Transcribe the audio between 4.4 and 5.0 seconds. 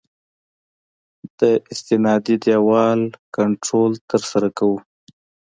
کوو